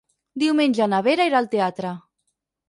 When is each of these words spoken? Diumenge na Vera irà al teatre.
Diumenge 0.43 0.87
na 0.93 1.01
Vera 1.09 1.27
irà 1.31 1.39
al 1.43 1.51
teatre. 1.53 1.93